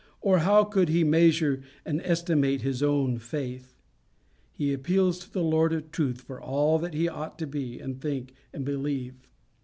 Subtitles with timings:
[0.19, 3.75] or how could he measure and estimate his own faith?
[4.51, 8.01] he appeals to the Lord of Truth for all that he ought to be, and
[8.01, 9.13] think, and believe.